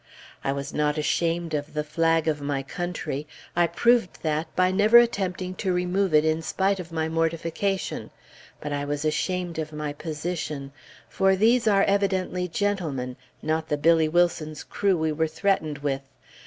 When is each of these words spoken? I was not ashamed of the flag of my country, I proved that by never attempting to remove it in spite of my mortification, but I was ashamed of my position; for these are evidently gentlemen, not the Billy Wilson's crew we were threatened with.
I 0.43 0.51
was 0.51 0.73
not 0.73 0.97
ashamed 0.97 1.53
of 1.53 1.75
the 1.75 1.83
flag 1.83 2.27
of 2.27 2.41
my 2.41 2.63
country, 2.63 3.27
I 3.55 3.67
proved 3.67 4.23
that 4.23 4.47
by 4.55 4.71
never 4.71 4.97
attempting 4.97 5.53
to 5.57 5.71
remove 5.71 6.11
it 6.15 6.25
in 6.25 6.41
spite 6.41 6.79
of 6.79 6.91
my 6.91 7.07
mortification, 7.07 8.09
but 8.59 8.73
I 8.73 8.83
was 8.83 9.05
ashamed 9.05 9.59
of 9.59 9.71
my 9.71 9.93
position; 9.93 10.71
for 11.07 11.35
these 11.35 11.67
are 11.67 11.83
evidently 11.83 12.47
gentlemen, 12.47 13.15
not 13.43 13.69
the 13.69 13.77
Billy 13.77 14.07
Wilson's 14.09 14.63
crew 14.63 14.97
we 14.97 15.11
were 15.11 15.27
threatened 15.27 15.77
with. 15.77 16.01